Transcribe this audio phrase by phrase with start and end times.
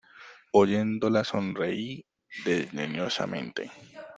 [0.59, 1.87] oyéndola, sonreí
[2.43, 3.63] desdeñosamente.